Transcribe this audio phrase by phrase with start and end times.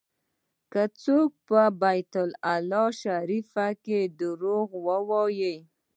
[0.71, 2.13] که څوک په بیت
[2.53, 3.51] الله شریف
[3.83, 5.55] کې دروغ ووایي.